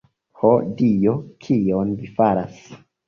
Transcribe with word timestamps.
Ho, 0.43 0.53
Dio! 0.79 1.13
kion 1.45 1.93
vi 2.01 2.11
faras! 2.17 2.57